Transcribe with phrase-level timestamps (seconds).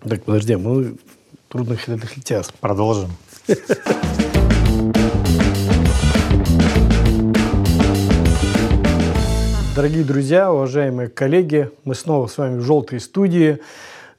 [0.00, 0.94] Так, подожди, мы
[1.48, 2.54] трудных летах летят.
[2.60, 3.10] Продолжим.
[9.74, 13.58] Дорогие друзья, уважаемые коллеги, мы снова с вами в желтой студии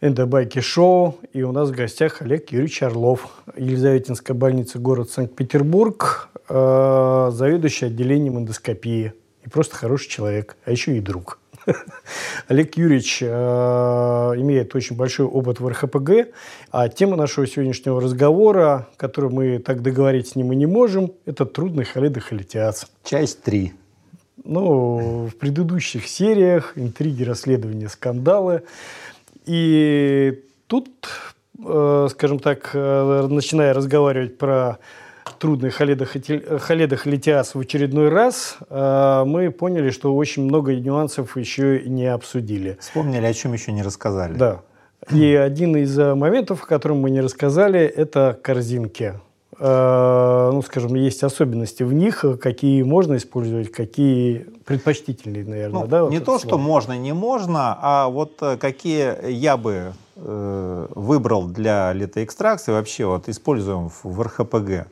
[0.01, 1.17] Эндобайки Шоу.
[1.31, 8.37] И у нас в гостях Олег Юрьевич Орлов, Елизаветинская больница, город Санкт-Петербург, э, заведующий отделением
[8.37, 9.13] эндоскопии.
[9.45, 11.38] И просто хороший человек, а еще и друг.
[12.47, 16.29] Олег Юрьевич э, имеет очень большой опыт в РХПГ,
[16.71, 21.45] а тема нашего сегодняшнего разговора, которую мы так договорить с ним и не можем, это
[21.45, 22.91] трудный холидохолитиаз.
[23.03, 23.73] Часть 3.
[24.45, 28.63] Ну, в предыдущих сериях интриги, расследования, скандалы.
[29.45, 30.89] И тут,
[31.63, 34.79] э, скажем так, э, начиная разговаривать про
[35.39, 36.15] трудный Халедах,
[36.61, 42.77] Халедах Литиас в очередной раз, э, мы поняли, что очень много нюансов еще не обсудили.
[42.79, 44.33] Вспомнили, о чем еще не рассказали.
[44.33, 44.61] Да.
[45.11, 49.15] И один из э, моментов, о котором мы не рассказали, это корзинки.
[49.57, 55.81] Э, ну, скажем, есть особенности в них, какие можно использовать, какие предпочтительные, наверное.
[55.81, 61.47] Ну, да, не то, что можно, не можно, а вот какие я бы э, выбрал
[61.47, 64.87] для литоэкстракции, вообще вот используем в, в РХПГ.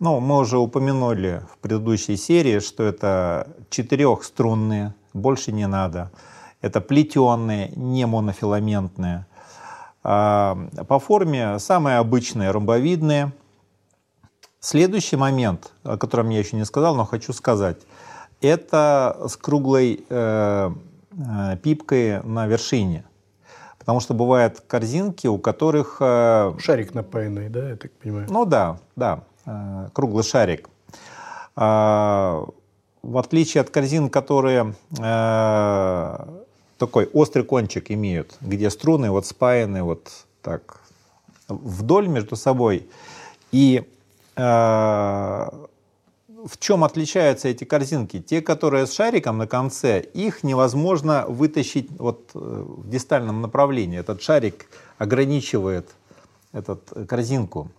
[0.00, 6.12] Ну, мы уже упомянули в предыдущей серии, что это четырехструнные, больше не надо.
[6.60, 9.26] Это плетеные, не монофиламентные.
[10.04, 13.32] А, по форме самые обычные ромбовидные.
[14.60, 17.78] Следующий момент, о котором я еще не сказал, но хочу сказать,
[18.40, 20.70] это с круглой э,
[21.10, 23.04] э, пипкой на вершине.
[23.78, 25.98] Потому что бывают корзинки, у которых...
[26.00, 28.26] Э, Шарик напаянный, да, я так понимаю?
[28.30, 29.24] Ну да, да.
[29.48, 30.68] Э, круглый шарик.
[31.56, 32.44] А,
[33.02, 36.26] в отличие от корзин, которые э,
[36.76, 40.10] такой острый кончик имеют, где струны вот спаяны вот
[40.42, 40.82] так
[41.48, 42.86] вдоль между собой.
[43.50, 43.90] И
[44.36, 48.20] э, в чем отличаются эти корзинки?
[48.20, 53.98] Те, которые с шариком на конце, их невозможно вытащить вот в дистальном направлении.
[53.98, 54.66] Этот шарик
[54.98, 55.88] ограничивает
[56.52, 57.70] этот корзинку.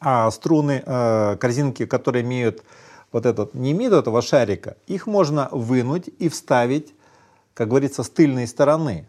[0.00, 2.62] А струны, э, корзинки, которые имеют
[3.10, 6.94] вот этот, не имеют этого шарика, их можно вынуть и вставить,
[7.54, 9.08] как говорится, с тыльной стороны.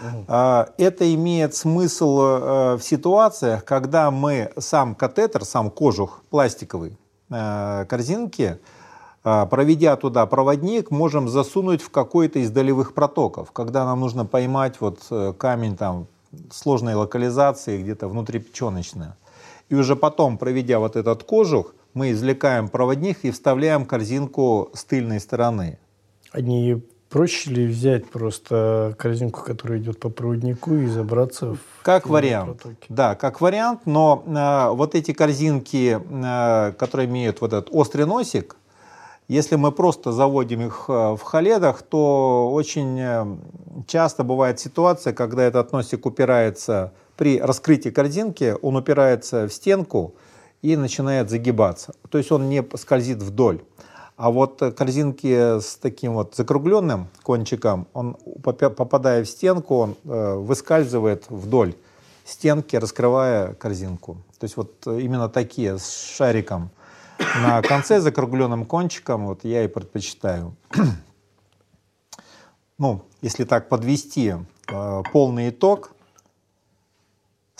[0.00, 0.32] Угу.
[0.78, 6.98] Это имеет смысл э, в ситуациях, когда мы сам катетер, сам кожух пластиковый
[7.30, 8.58] э, корзинки,
[9.22, 15.00] проведя туда проводник, можем засунуть в какой-то из долевых протоков, когда нам нужно поймать вот
[15.36, 16.06] камень там
[16.50, 19.16] сложной локализации где-то внутрипеченочная.
[19.70, 25.20] И уже потом, проведя вот этот кожух, мы извлекаем проводник и вставляем корзинку с тыльной
[25.20, 25.78] стороны.
[26.32, 32.62] Они проще ли взять просто корзинку, которая идет по проводнику и забраться в Как вариант.
[32.62, 32.86] Протоки?
[32.88, 38.56] Да, как вариант, но э, вот эти корзинки, э, которые имеют вот этот острый носик,
[39.28, 43.26] если мы просто заводим их э, в халедах, то очень э,
[43.86, 50.14] часто бывает ситуация, когда этот носик упирается при раскрытии корзинки он упирается в стенку
[50.62, 51.92] и начинает загибаться.
[52.08, 53.60] То есть он не скользит вдоль.
[54.16, 61.26] А вот корзинки с таким вот закругленным кончиком, он, попадая в стенку, он э, выскальзывает
[61.28, 61.74] вдоль
[62.24, 64.16] стенки, раскрывая корзинку.
[64.38, 66.70] То есть вот именно такие с шариком
[67.42, 70.56] на конце закругленным кончиком вот я и предпочитаю.
[72.78, 74.36] ну, если так подвести
[74.68, 75.92] э, полный итог,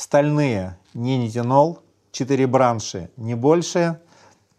[0.00, 1.81] стальные не нитинол,
[2.12, 4.00] 4 бранши не больше,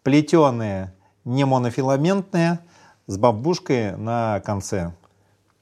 [0.04, 0.94] плетеные
[1.26, 2.60] не монофиламентные,
[3.08, 4.94] с бабушкой на конце.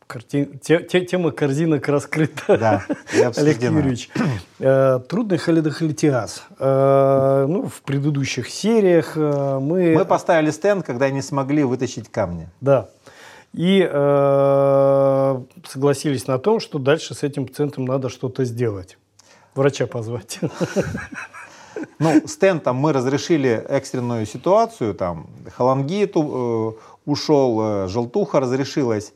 [0.06, 0.46] Карти...
[0.64, 2.58] Тема корзинок раскрыта.
[2.58, 2.86] Да,
[3.38, 4.10] Олег Юрьевич.
[4.60, 6.44] Э, трудный холидохолитиаз.
[6.60, 9.94] Э, ну, в предыдущих сериях э, мы...
[9.96, 12.50] Мы поставили стенд, когда не смогли вытащить камни.
[12.60, 12.90] Да.
[13.54, 13.80] И
[15.68, 18.98] согласились на том, что дальше с этим пациентом надо что-то сделать
[19.60, 20.40] врача позвать.
[22.00, 26.72] Ну, стентом мы разрешили экстренную ситуацию, там холангит э,
[27.06, 29.14] ушел, э, желтуха разрешилась.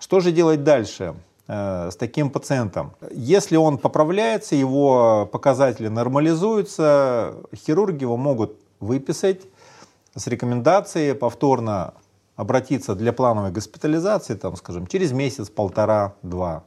[0.00, 1.14] Что же делать дальше
[1.46, 2.92] э, с таким пациентом?
[3.12, 9.42] Если он поправляется, его показатели нормализуются, хирурги его могут выписать
[10.16, 11.94] с рекомендацией повторно
[12.36, 16.64] обратиться для плановой госпитализации, там, скажем, через месяц, полтора, два.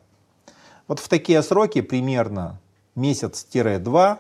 [0.88, 2.60] Вот в такие сроки примерно
[2.96, 4.20] месяц-два,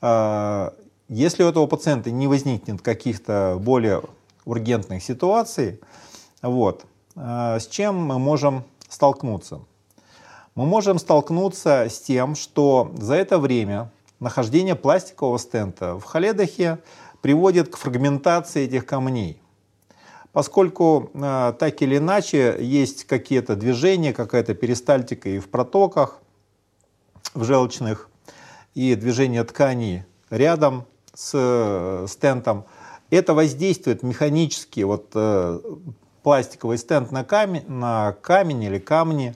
[0.00, 0.74] а,
[1.08, 4.02] если у этого пациента не возникнет каких-то более
[4.44, 5.80] ургентных ситуаций,
[6.42, 9.60] вот, а, с чем мы можем столкнуться?
[10.56, 16.78] мы можем столкнуться с тем, что за это время нахождение пластикового стента в Халедахе
[17.20, 19.40] приводит к фрагментации этих камней.
[20.32, 26.20] Поскольку э, так или иначе есть какие-то движения, какая-то перистальтика и в протоках,
[27.36, 28.08] в желчных,
[28.74, 30.84] и движение тканей рядом
[31.14, 32.66] с э, стентом,
[33.10, 35.60] это воздействует механически, вот э,
[36.22, 39.34] пластиковый стенд на камень, на камень или камни,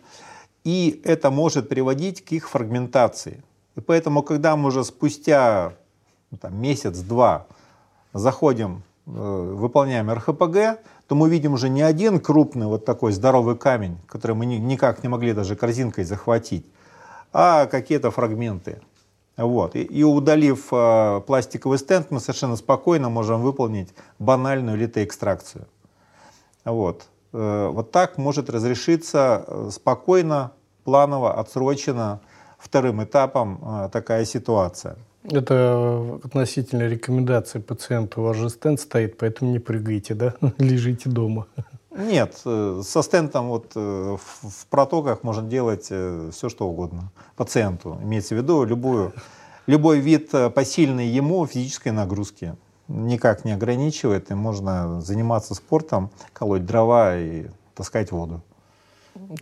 [0.65, 3.43] и это может приводить к их фрагментации.
[3.77, 5.75] И поэтому, когда мы уже спустя
[6.31, 7.47] ну, там, месяц-два
[8.13, 13.99] заходим, э, выполняем РХПГ, то мы видим уже не один крупный вот такой здоровый камень,
[14.07, 16.67] который мы никак не могли даже корзинкой захватить,
[17.33, 18.81] а какие-то фрагменты.
[19.37, 19.77] Вот.
[19.77, 23.89] И, и удалив э, пластиковый стенд, мы совершенно спокойно можем выполнить
[24.19, 25.67] банальную литоэкстракцию.
[26.65, 27.07] Вот.
[27.33, 30.53] Э, вот так может разрешиться э, спокойно,
[30.85, 32.21] планово, отсрочено
[32.59, 34.97] вторым этапом э, такая ситуация.
[35.25, 38.21] Это относительно рекомендации пациента.
[38.21, 40.35] У вас же стенд стоит, поэтому не прыгайте, да?
[40.59, 41.47] Лежите дома.
[41.91, 47.99] Нет, со стентом вот в протоках можно делать все, что угодно пациенту.
[48.03, 49.13] Имеется в виду любую,
[49.67, 52.57] любой вид посильной ему физической нагрузки
[52.89, 58.43] никак не ограничивает, и можно заниматься спортом, колоть дрова и таскать воду.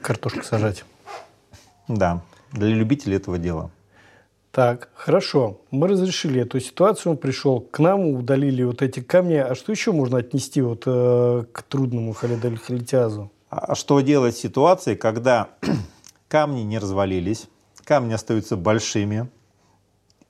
[0.00, 0.84] Картошку сажать.
[1.88, 2.22] Да,
[2.52, 3.70] для любителей этого дела.
[4.58, 5.60] Так, хорошо.
[5.70, 9.36] Мы разрешили эту ситуацию, он пришел к нам, удалили вот эти камни.
[9.36, 13.30] А что еще можно отнести вот э, к трудному халидолихолитиазу?
[13.50, 15.50] А что делать в ситуации, когда
[16.28, 17.46] камни не развалились,
[17.84, 19.28] камни остаются большими,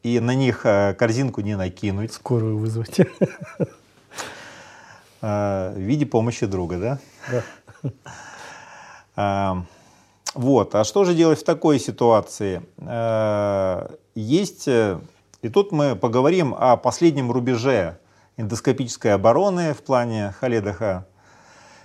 [0.02, 2.12] и на них э, корзинку не накинуть.
[2.12, 2.98] Скорую вызвать.
[5.22, 6.98] Э, в виде помощи друга, да?
[7.82, 7.92] Да.
[9.16, 9.62] Э,
[10.34, 10.74] вот.
[10.74, 12.62] А что же делать в такой ситуации?
[14.18, 17.98] Есть, и тут мы поговорим о последнем рубеже
[18.36, 21.06] эндоскопической обороны в плане Халедаха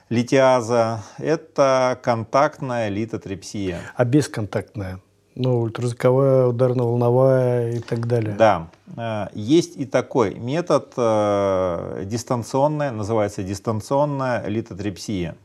[0.09, 1.03] литиаза.
[1.19, 3.81] Это контактная литотрепсия.
[3.95, 4.99] А бесконтактная?
[5.35, 8.35] Ну, ультразвуковая, ударно-волновая и так далее.
[8.35, 8.69] Да.
[8.97, 15.35] Э, есть и такой метод э, дистанционная, называется дистанционная литотрепсия.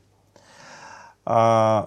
[1.26, 1.86] Э,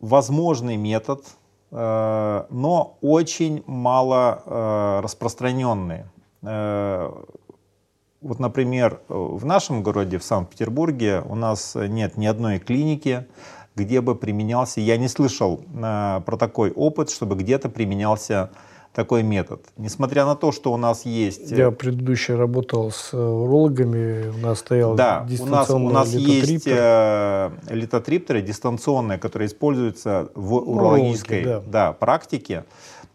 [0.00, 1.24] возможный метод,
[1.72, 6.04] но очень мало распространенный.
[6.42, 13.26] Вот, например, в нашем городе, в Санкт-Петербурге, у нас нет ни одной клиники,
[13.74, 18.50] где бы применялся, я не слышал э, про такой опыт, чтобы где-то применялся
[18.92, 19.64] такой метод.
[19.76, 21.50] Несмотря на то, что у нас есть...
[21.50, 27.50] Я предыдущий работал с урологами, у нас стоял да, у нас, у нас есть э,
[27.70, 31.60] литотриптеры дистанционные, которые используются в урологической да.
[31.66, 32.64] Да, практике,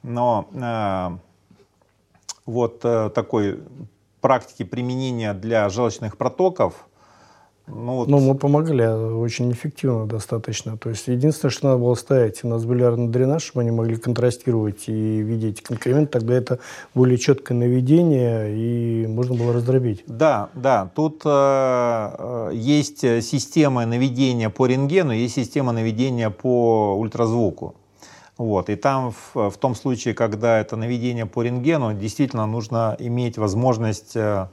[0.02, 1.18] но э,
[2.46, 3.60] вот э, такой
[4.20, 6.88] практики применения для желчных протоков
[7.68, 8.08] ну, вот...
[8.08, 10.78] ну, мы помогли а очень эффективно достаточно.
[10.78, 15.62] То есть единственное, что надо было ставить носбилярный дренаж, чтобы они могли контрастировать и видеть
[15.62, 16.60] конкремент, тогда это
[16.94, 20.04] более четкое наведение и можно было раздробить.
[20.08, 20.90] Да, да.
[20.96, 27.76] Тут э, э есть система наведения по рентгену, есть система наведения по ультразвуку.
[28.38, 28.70] Вот.
[28.70, 34.16] И там в, в том случае, когда это наведение по рентгену, действительно нужно иметь возможность
[34.16, 34.48] Э,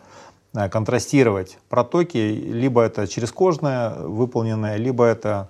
[0.55, 5.49] контрастировать протоки, либо это через кожное выполненное, либо это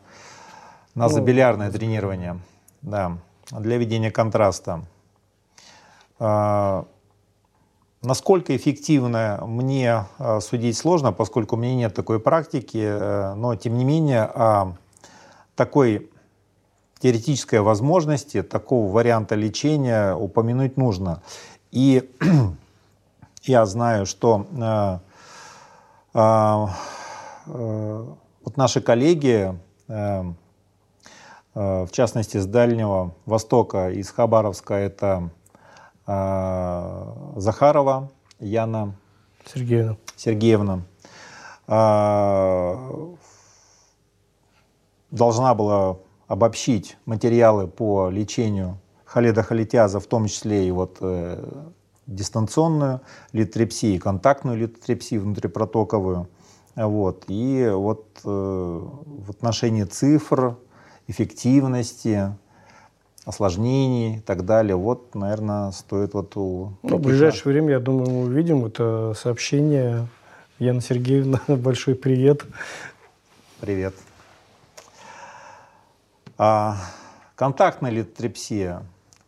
[0.94, 2.40] назобилярное ну, дренирование
[2.82, 3.18] да,
[3.50, 4.84] для ведения контраста.
[6.18, 6.86] А,
[8.02, 13.76] насколько эффективно мне а, судить сложно, поскольку у меня нет такой практики, э, но тем
[13.76, 14.76] не менее о
[15.56, 16.10] такой
[17.00, 21.22] теоретической возможности, такого варианта лечения упомянуть нужно.
[21.70, 22.10] И
[23.46, 24.98] я знаю, что э,
[26.14, 26.66] э,
[27.46, 28.06] э,
[28.44, 35.30] вот наши коллеги, в частности с Дальнего Востока, из Хабаровска, это
[37.36, 38.10] Захарова
[38.40, 38.96] Яна
[39.46, 40.82] Сергеевна, Сергеевна.
[45.10, 50.98] Должна была обобщить материалы по лечению халида халитяза, в том числе и вот
[52.06, 53.00] дистанционную
[53.32, 56.28] литотрепсию, контактную литотрепсию внутрипротоковую.
[56.76, 57.24] Вот.
[57.28, 60.56] И вот э, в отношении цифр,
[61.06, 62.34] эффективности,
[63.24, 66.72] осложнений и так далее, вот, наверное, стоит вот у...
[66.82, 70.08] Ну, в ближайшее время, я думаю, мы увидим это сообщение.
[70.58, 72.42] Яна Сергеевна, большой привет.
[73.60, 73.94] Привет.
[76.36, 76.76] А,
[77.36, 78.82] Контактная литотрепсия.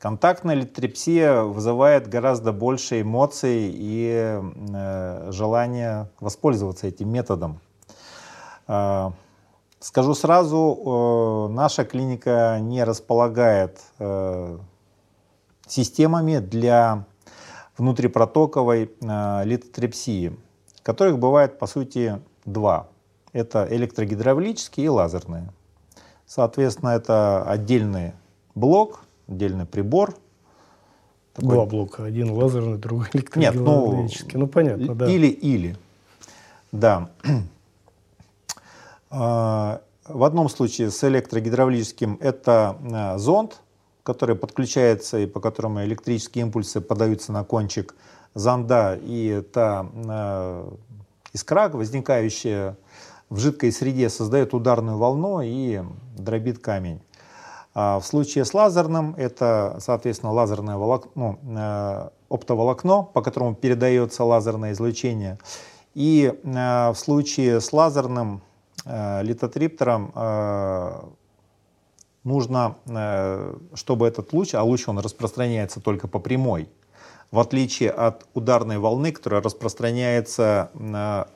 [0.06, 7.58] Контактная литотрепсия вызывает гораздо больше эмоций и э, желания воспользоваться этим методом.
[8.68, 9.10] Э,
[9.80, 14.58] скажу сразу, э, наша клиника не располагает э,
[15.66, 17.04] системами для
[17.76, 20.38] внутрипротоковой э, литотрепсии,
[20.84, 22.86] которых бывает по сути два.
[23.32, 25.52] Это электрогидравлические и лазерные.
[26.26, 28.12] Соответственно, это отдельный
[28.54, 30.14] блок, отдельный прибор.
[31.34, 31.50] Такой...
[31.50, 32.04] Два блока.
[32.04, 34.24] Один лазерный, другой электрогидравлический.
[34.26, 35.10] Нет, ну, ну понятно, да.
[35.10, 35.76] Или-или.
[36.72, 37.10] Да.
[39.08, 43.62] А, в одном случае с электрогидравлическим это а, зонд,
[44.02, 47.94] который подключается и по которому электрические импульсы подаются на кончик
[48.34, 50.74] зонда, и та а,
[51.32, 52.76] искра, возникающая
[53.30, 55.82] в жидкой среде создает ударную волну и
[56.16, 57.00] дробит камень.
[57.78, 64.24] А в случае с лазерным это, соответственно, лазерное волокно, ну, э, оптоволокно, по которому передается
[64.24, 65.36] лазерное излучение.
[65.94, 68.40] И э, в случае с лазерным
[68.86, 70.10] э, литотриптером
[72.24, 72.76] нужно,
[73.74, 76.70] чтобы этот луч, а луч он распространяется только по прямой,
[77.30, 80.70] в отличие от ударной волны, которая распространяется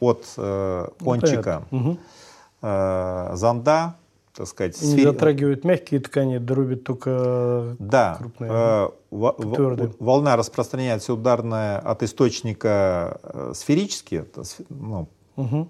[0.00, 1.64] от э, кончика.
[1.70, 3.94] ну, зонда,
[4.34, 5.12] так сказать, Не сфере...
[5.12, 8.50] затрагивает мягкие ткани, дробит только да, крупные.
[8.50, 15.68] Э, в, волна распространяется ударная от источника сферически, это, ну, угу.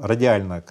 [0.00, 0.64] радиально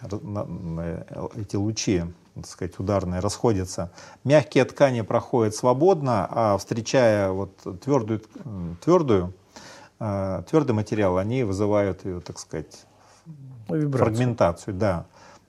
[1.36, 2.04] эти лучи
[2.36, 3.92] так сказать, ударные расходятся.
[4.24, 8.22] Мягкие ткани проходят свободно, а встречая вот твердую,
[8.84, 9.34] твердую,
[10.00, 12.86] э, твердый материал, они вызывают ее, так сказать,
[13.70, 13.92] Вибрацию.
[13.92, 14.74] фрагментацию.
[14.74, 15.06] Да.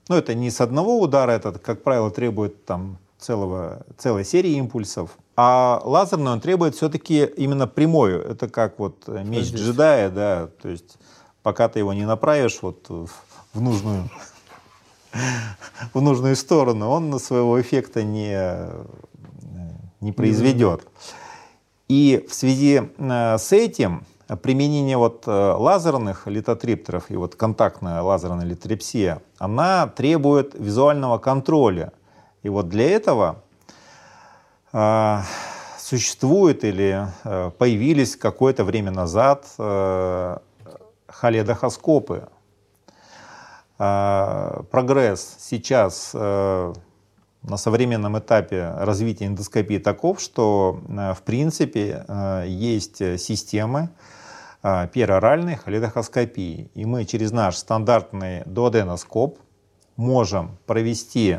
[0.07, 5.17] Но это не с одного удара, это, как правило, требует там, целого, целой серии импульсов.
[5.35, 8.13] А лазерный он требует все-таки именно прямой.
[8.13, 10.97] Это как вот меч джедая, да, то есть
[11.43, 14.09] пока ты его не направишь вот в нужную
[15.93, 18.69] в нужную сторону, он своего эффекта не,
[20.01, 20.85] не произведет.
[21.87, 24.05] И в связи э, с этим
[24.41, 31.91] применение вот э, лазерных литотриптеров и вот контактная лазерная литотрепсия, она требует визуального контроля.
[32.43, 33.43] И вот для этого
[34.73, 35.19] э,
[35.77, 40.37] существует или э, появились какое-то время назад э,
[41.07, 42.29] холедохоскопы,
[43.77, 46.73] а, прогресс сейчас э,
[47.43, 53.89] на современном этапе развития эндоскопии таков, что э, в принципе э, есть системы
[54.93, 56.71] пероральной холедохоскопии.
[56.73, 59.37] И мы через наш стандартный дуоденоскоп
[59.95, 61.37] можем провести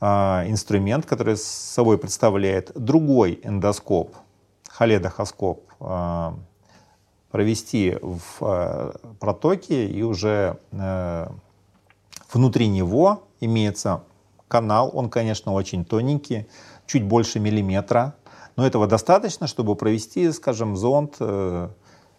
[0.00, 4.16] инструмент, который собой представляет другой эндоскоп,
[4.68, 5.70] холедохоскоп,
[7.30, 10.58] провести в протоке и уже
[12.32, 14.02] внутри него имеется
[14.48, 16.46] канал, он, конечно, очень тоненький,
[16.86, 18.14] чуть больше миллиметра,
[18.56, 21.68] но этого достаточно, чтобы провести, скажем, зонд, э,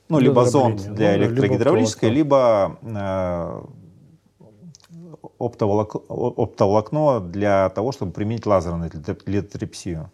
[0.10, 3.70] ну, либо зонд для ну, электрогидравлической, либо, либо
[5.40, 8.92] оптоволокно, оптоволокно для того, чтобы применить лазерную
[9.26, 10.12] литотрепсию.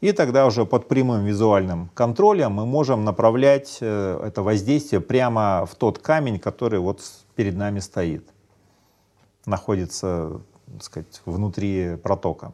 [0.00, 5.74] И тогда уже под прямым визуальным контролем мы можем направлять э, это воздействие прямо в
[5.76, 7.00] тот камень, который вот
[7.36, 8.28] перед нами стоит,
[9.46, 10.40] находится
[10.72, 12.52] так сказать, внутри протока.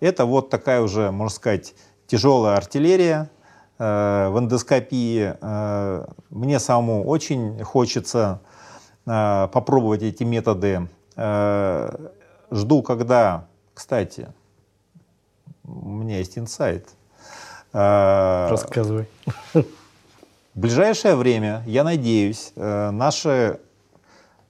[0.00, 1.74] Это вот такая уже, можно сказать,
[2.06, 3.41] тяжелая артиллерия э,
[3.84, 5.34] в эндоскопии.
[5.40, 8.40] Э, мне самому очень хочется
[9.06, 10.88] э, попробовать эти методы.
[11.16, 12.08] Э,
[12.50, 14.28] жду, когда, кстати,
[15.64, 16.88] у меня есть инсайт.
[17.72, 19.06] Рассказывай.
[20.54, 23.58] В ближайшее время, я надеюсь, э, наши,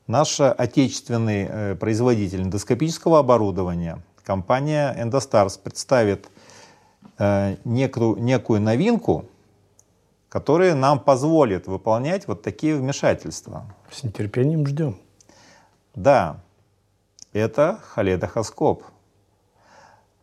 [0.09, 6.29] наш отечественный э, производитель эндоскопического оборудования, компания Endostars, представит
[7.19, 9.27] э, некую, некую новинку,
[10.29, 13.67] которая нам позволит выполнять вот такие вмешательства.
[13.91, 14.97] С нетерпением ждем.
[15.95, 16.41] Да,
[17.33, 18.85] это холедохоскоп.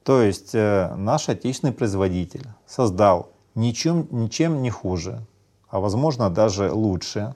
[0.03, 5.21] То есть э, наш отечественный производитель создал ничем, ничем не хуже,
[5.69, 7.35] а возможно даже лучше,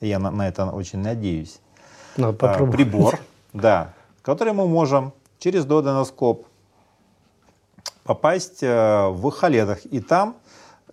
[0.00, 1.60] я на, на это очень надеюсь,
[2.16, 2.76] Надо э, попробовать.
[2.76, 3.18] прибор,
[3.52, 3.92] да,
[4.22, 6.46] который мы можем через додоноскоп
[8.04, 10.36] попасть э, в халедах и там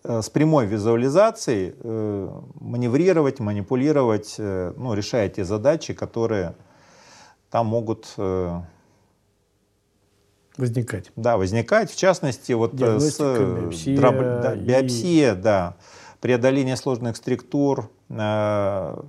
[0.04, 1.76] с прямой визуализацией
[2.60, 6.56] маневрировать, манипулировать, ну, решая те задачи, которые
[7.52, 8.18] там могут
[10.58, 11.12] возникать.
[11.16, 14.16] Да, возникать, в частности, вот э, с биопсия, дроб...
[14.16, 14.60] да, и...
[14.60, 15.76] биопсия, да,
[16.20, 19.04] преодоление сложных структур, э, в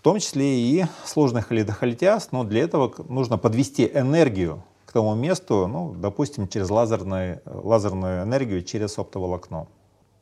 [0.00, 5.94] том числе и сложных лидохолитиаз, но для этого нужно подвести энергию к тому месту, ну,
[5.94, 9.66] допустим, через лазерную, лазерную энергию через оптоволокно.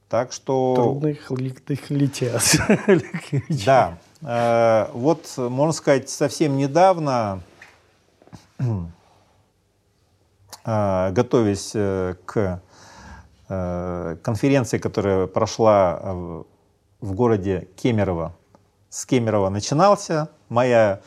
[0.09, 0.75] Так что...
[0.75, 2.57] Трудных лидохолитиаз.
[3.65, 3.99] Да.
[4.23, 7.43] Э, вот, можно сказать, совсем недавно,
[10.65, 12.61] э, готовясь э, к
[13.49, 16.01] конференции, которая прошла
[17.01, 18.35] в городе Кемерово
[18.91, 20.31] с Кемерово начинался.
[20.49, 21.01] Моя,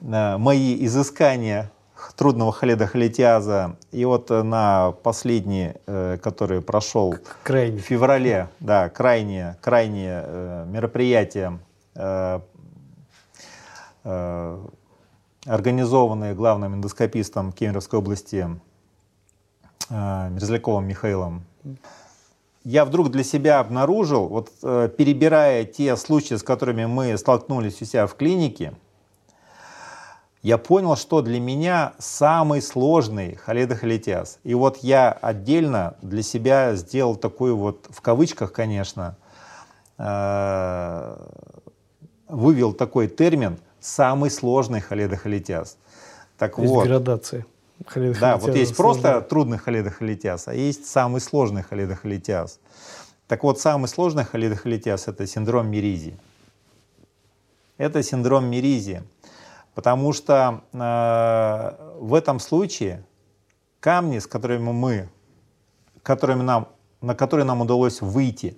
[0.00, 1.72] мои изыскания
[2.12, 3.76] трудного Халеда Халитиаза.
[3.92, 7.78] И вот э, на последний, э, который прошел крайне.
[7.78, 11.58] в феврале, да, крайнее, крайнее мероприятие,
[15.46, 18.48] организованное главным эндоскопистом Кемеровской области
[19.90, 21.44] Мерзляковым Михаилом
[22.64, 27.84] я вдруг для себя обнаружил, вот э, перебирая те случаи, с которыми мы столкнулись у
[27.84, 28.72] себя в клинике,
[30.44, 34.40] я понял, что для меня самый сложный холедохолитиаз.
[34.44, 39.16] И вот я отдельно для себя сделал такой вот, в кавычках, конечно,
[39.96, 41.16] э,
[42.28, 45.78] вывел такой термин «самый сложный холедохолитиаз».
[46.36, 46.88] Так Есть вот.
[46.88, 47.46] градация.
[48.20, 52.60] Да, вот есть просто трудный холидохолитиаз, а есть самый сложный холидохолитиаз.
[53.28, 56.18] Так вот, самый сложный холидохолитиаз– это синдром Меризи.
[57.78, 59.02] Это синдром Меризи,
[59.74, 63.04] потому что э, в этом случае
[63.80, 65.08] камни, с которыми мы,
[66.02, 66.68] которыми нам,
[67.00, 68.56] на которые нам удалось выйти,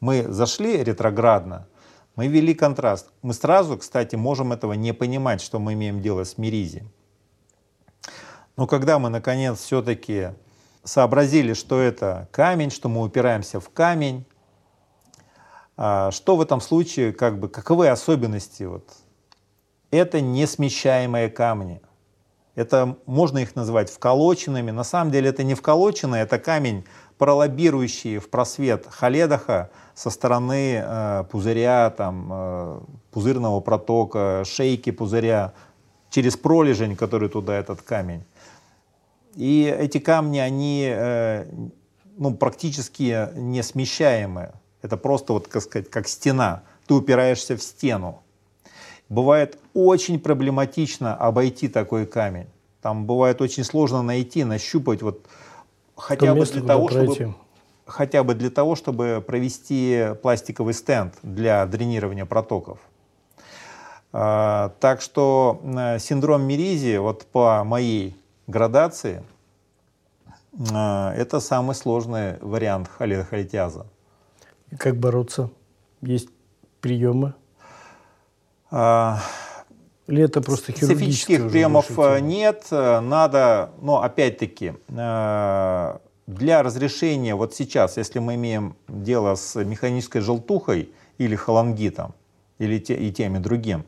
[0.00, 1.66] мы зашли ретроградно,
[2.14, 3.10] мы ввели контраст.
[3.22, 6.84] Мы сразу, кстати, можем этого не понимать, что мы имеем дело с Меризи.
[8.56, 10.30] Но когда мы, наконец, все-таки
[10.82, 14.26] сообразили, что это камень, что мы упираемся в камень,
[15.76, 18.64] а, что в этом случае, как бы, каковы особенности?
[18.64, 18.90] Вот?
[19.90, 21.80] Это несмещаемые камни.
[22.54, 24.70] Это можно их называть вколоченными.
[24.70, 26.84] На самом деле это не вколоченный, это камень,
[27.16, 32.80] пролоббирующий в просвет халедаха со стороны э, пузыря, там, э,
[33.12, 35.52] пузырного протока, шейки пузыря,
[36.10, 38.24] через пролежень, который туда этот камень.
[39.34, 41.46] И эти камни, они э,
[42.16, 44.52] ну, практически несмещаемые.
[44.82, 46.62] Это просто, вот, как сказать, как стена.
[46.86, 48.22] Ты упираешься в стену.
[49.08, 52.46] Бывает очень проблематично обойти такой камень.
[52.82, 55.26] Там бывает очень сложно найти, нащупать вот
[55.96, 57.34] хотя бы для того, чтобы
[57.86, 62.78] хотя бы для того, чтобы провести пластиковый стенд для дренирования протоков.
[64.12, 65.60] А, так что
[65.98, 68.16] синдром Меризи, вот по моей
[68.46, 69.22] градации
[70.72, 73.86] а, это самый сложный вариант холитиаза.
[74.70, 75.50] И как бороться?
[76.02, 76.28] Есть
[76.80, 77.34] приемы?
[78.70, 79.20] А,
[80.06, 82.66] это просто Специфических приемов э, нет.
[82.70, 90.90] Надо, но опять-таки, э, для разрешения вот сейчас, если мы имеем дело с механической желтухой
[91.16, 92.14] или холангитом,
[92.58, 93.84] или те, и тем и другим,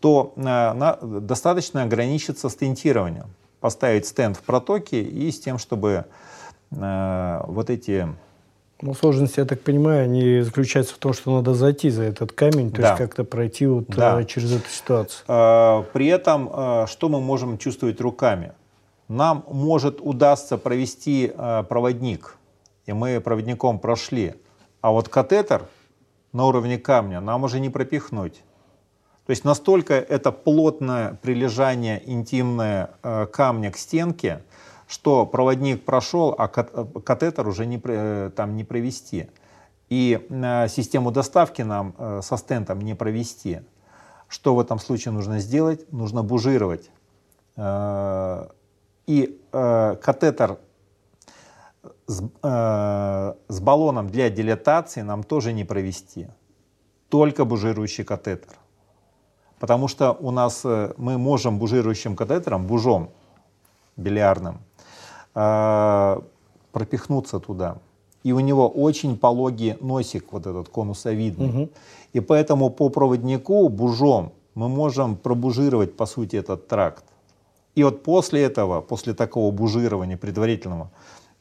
[0.00, 3.26] то э, на, достаточно ограничиться стентированием
[3.60, 6.04] поставить стенд в протоке и с тем, чтобы
[6.70, 8.08] э, вот эти...
[8.80, 12.70] Ну, сложности, я так понимаю, они заключаются в том, что надо зайти за этот камень,
[12.70, 12.88] то да.
[12.88, 14.20] есть как-то пройти вот да.
[14.20, 15.24] Э, через эту ситуацию.
[15.26, 18.52] Э, при этом, э, что мы можем чувствовать руками?
[19.08, 21.32] Нам может удастся провести
[21.68, 22.36] проводник,
[22.84, 24.34] и мы проводником прошли,
[24.82, 25.62] а вот катетер
[26.34, 28.42] на уровне камня нам уже не пропихнуть.
[29.24, 32.90] То есть настолько это плотное прилежание интимное
[33.32, 34.42] камня к стенке,
[34.88, 39.30] что проводник прошел, а катетер уже не, э, там не провести.
[39.88, 43.60] И э, систему доставки нам со стентом не провести.
[44.26, 45.90] Что в этом случае нужно сделать?
[45.92, 46.90] Нужно бужировать.
[49.06, 50.58] И катетер
[52.06, 56.28] с, с баллоном для дилатации нам тоже не провести.
[57.08, 58.58] Только бужирующий катетер.
[59.58, 63.10] Потому что у нас э, мы можем бужирующим катетером, бужом
[63.96, 64.60] бильярдным,
[65.38, 66.20] э,
[66.72, 67.78] пропихнуться туда.
[68.24, 71.48] И у него очень пологий носик, вот этот конусовидный.
[71.48, 71.68] Угу.
[72.14, 77.04] И поэтому по проводнику бужом мы можем пробужировать, по сути, этот тракт.
[77.76, 80.90] И вот после этого, после такого бужирования предварительного,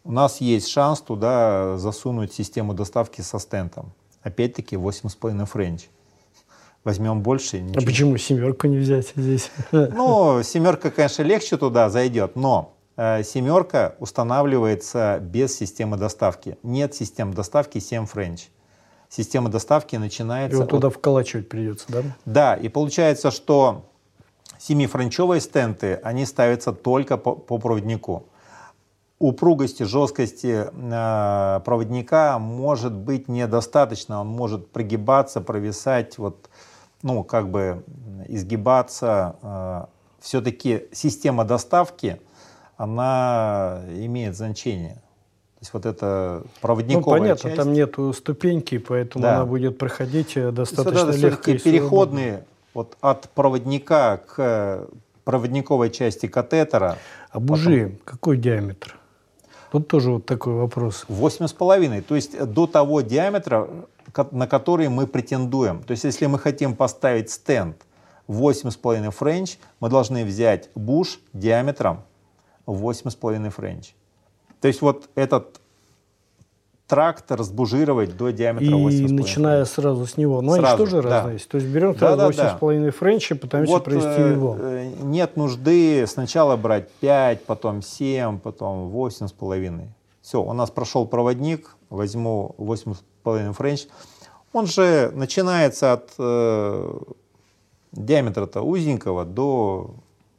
[0.03, 3.91] у нас есть шанс туда засунуть систему доставки со стентом.
[4.21, 5.89] Опять-таки 8,5 френч.
[6.83, 7.65] возьмем больше.
[7.75, 9.51] А почему семерку не взять здесь?
[9.71, 16.57] Ну, семерка, конечно, легче туда зайдет, но семерка устанавливается без системы доставки.
[16.63, 18.49] Нет системы доставки 7 French.
[19.09, 20.57] Система доставки начинается...
[20.57, 20.95] И вот туда от...
[20.95, 22.01] вколачивать придется, да?
[22.25, 23.85] Да, и получается, что
[24.57, 28.27] семифранчевые стенты, они ставятся только по, по проводнику
[29.19, 34.21] упругости, жесткости э, проводника может быть недостаточно.
[34.21, 36.49] Он может прогибаться, провисать, вот,
[37.01, 37.83] ну, как бы
[38.27, 39.35] изгибаться.
[39.41, 39.85] Э,
[40.19, 42.21] все-таки система доставки,
[42.77, 44.95] она имеет значение.
[44.95, 47.55] То есть вот это проводниковая Ну, понятно, часть.
[47.55, 49.37] там нету ступеньки, поэтому да.
[49.37, 51.51] она будет проходить достаточно вот легко.
[51.51, 54.87] И переходные вот от проводника к
[55.23, 56.97] проводниковой части катетера.
[57.31, 57.99] А бужи потом...
[58.05, 58.95] какой диаметр?
[59.71, 61.05] Тут тоже вот такой вопрос.
[61.07, 63.67] Восемь с половиной, то есть до того диаметра,
[64.31, 65.81] на который мы претендуем.
[65.81, 67.75] То есть если мы хотим поставить стент
[68.27, 72.03] 8,5 френч, мы должны взять буж диаметром
[72.67, 73.93] 8,5 френч.
[74.61, 75.59] То есть вот этот
[76.87, 79.11] тракт сбужировать до диаметра и 8,5.
[79.11, 80.41] начиная сразу с него.
[80.41, 81.09] Но сразу, они тоже да.
[81.09, 81.39] разные.
[81.39, 82.91] То есть берем да, да, 8,5 да.
[82.91, 84.57] френча, пытаемся вот, провести э, его.
[84.59, 89.87] Э, нет нужды сначала брать 5, потом 7, потом 8,5.
[90.21, 93.87] Все, у нас прошел проводник, возьму 8,5 френч.
[94.53, 96.99] Он же начинается от э,
[97.91, 99.91] диаметра-то узенького до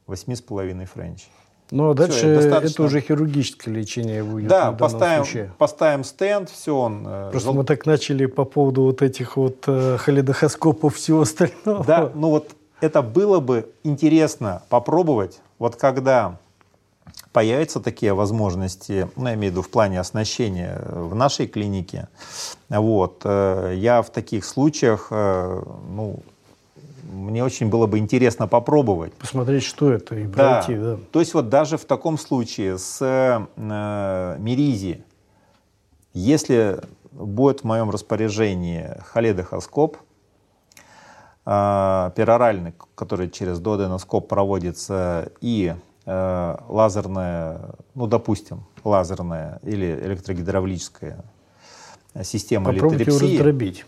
[0.06, 1.28] 8,5 френч.
[1.70, 2.72] Ну, а дальше все, достаточно...
[2.72, 4.48] это уже хирургическое лечение будет.
[4.48, 5.52] Да, поставим, случае.
[5.58, 7.04] поставим стент, все он.
[7.06, 7.54] Э, Просто жел...
[7.54, 11.84] мы так начали по поводу вот этих вот э, холедохоскопов всего остального.
[11.84, 16.38] Да, ну вот это было бы интересно попробовать, вот когда
[17.32, 22.08] появятся такие возможности, ну, я имею в виду в плане оснащения в нашей клинике,
[22.68, 26.20] вот, э, я в таких случаях, э, ну,
[27.08, 29.14] мне очень было бы интересно попробовать.
[29.14, 30.96] Посмотреть, что это, и пройти, да.
[30.96, 30.98] да.
[31.10, 35.04] То есть вот даже в таком случае с э, Миризи,
[36.12, 36.80] если
[37.12, 39.96] будет в моем распоряжении холедохоскоп,
[41.46, 51.24] э, пероральный, который через дуоденоскоп проводится, и э, лазерная, ну, допустим, лазерная или электрогидравлическая
[52.22, 53.36] система Попробуйте литерепсии.
[53.36, 53.86] раздробить.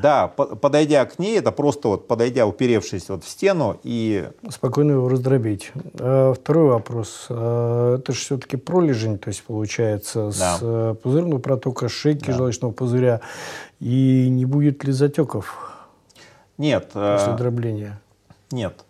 [0.00, 4.28] Да, подойдя к ней, это просто вот подойдя, уперевшись вот в стену и...
[4.48, 5.72] Спокойно его раздробить.
[5.98, 7.26] А, второй вопрос.
[7.28, 10.56] А, это же все-таки пролежень, то есть получается да.
[10.56, 12.32] с э, пузырного протока, шейки да.
[12.34, 13.20] желчного пузыря.
[13.80, 15.72] И не будет ли затеков?
[16.58, 16.90] Нет.
[16.94, 18.00] Э, после дробления?
[18.50, 18.84] Нет.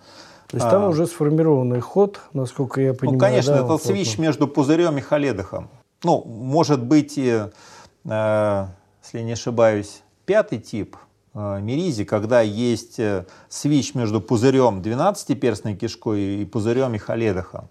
[0.48, 3.18] То есть а, там уже сформированный ход, насколько я ну, понимаю.
[3.18, 5.70] Ну, конечно, да, это свищ между пузырем и холедохом.
[6.02, 7.44] Ну, может быть, и,
[8.04, 8.66] э,
[9.04, 10.96] если не ошибаюсь, пятый тип
[11.34, 17.64] э, миризи, когда есть э, свич между пузырем 12-перстной кишкой и пузырем Ихаледоха,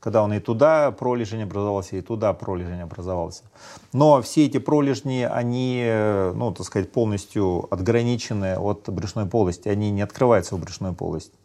[0.00, 3.44] когда он и туда пролежень образовался, и туда пролежень образовался.
[3.92, 9.92] Но все эти пролежни, они, э, ну, так сказать, полностью отграничены от брюшной полости, они
[9.92, 11.36] не открываются в брюшной полости.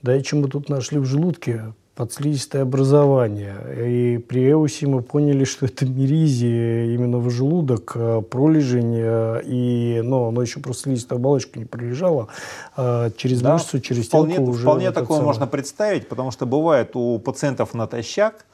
[0.00, 1.74] Да и чем мы тут нашли в желудке?
[2.00, 3.56] Подслизистое образование.
[3.76, 10.00] И при Эусе мы поняли, что это миризия именно в желудок, э, пролежень, э, и,
[10.02, 12.28] но оно еще просто слизистая оболочка не пролежала,
[12.74, 14.62] а через да, мышцу, через вполне, телку уже...
[14.62, 15.26] Вполне такое самое.
[15.26, 18.46] можно представить, потому что бывает у пациентов натощак,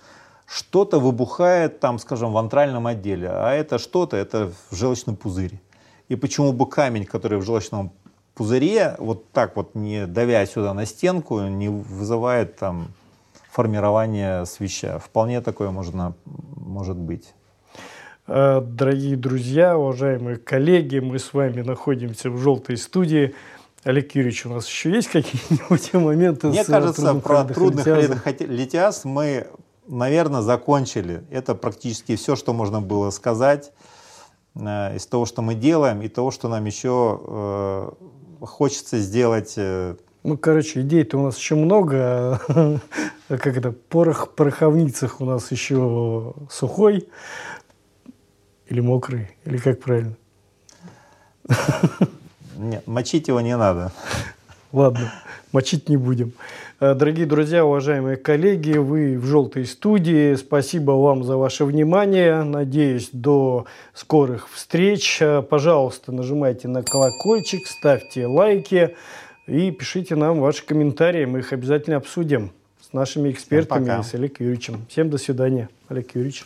[0.44, 5.60] что-то выбухает там, скажем, в антральном отделе, а это что-то, это в желчном пузыре.
[6.08, 7.92] И почему бы камень, который в желчном
[8.34, 12.88] пузыре, вот так вот не давя сюда на стенку, не вызывает там
[13.56, 14.98] формирования свища.
[14.98, 16.14] Вполне такое можно,
[16.56, 17.32] может быть.
[18.26, 23.34] Э, дорогие друзья, уважаемые коллеги, мы с вами находимся в «Желтой студии».
[23.82, 27.86] Олег Юрьевич, у нас еще есть какие-нибудь моменты Мне с кажется, про трудных
[28.40, 29.46] литиаз мы,
[29.88, 31.24] наверное, закончили.
[31.30, 33.72] Это практически все, что можно было сказать
[34.54, 37.90] э, из того, что мы делаем, и того, что нам еще э,
[38.44, 42.40] хочется сделать э, ну, короче, идей-то у нас еще много.
[43.28, 47.08] как это, порох в пороховницах у нас еще сухой
[48.68, 50.16] или мокрый, или как правильно?
[52.56, 53.92] Нет, мочить его не надо.
[54.72, 55.12] Ладно,
[55.52, 56.32] мочить не будем.
[56.80, 60.34] Э, дорогие друзья, уважаемые коллеги, вы в «Желтой студии».
[60.34, 62.42] Спасибо вам за ваше внимание.
[62.42, 65.18] Надеюсь, до скорых встреч.
[65.20, 68.96] Э, пожалуйста, нажимайте на колокольчик, ставьте лайки.
[69.46, 72.52] И пишите нам ваши комментарии, мы их обязательно обсудим
[72.96, 74.84] нашими экспертами, с Олегом Юрьевичем.
[74.88, 76.44] Всем до свидания, Олег Юрьевич.